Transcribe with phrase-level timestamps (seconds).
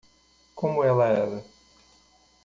[0.55, 1.43] Como ela era?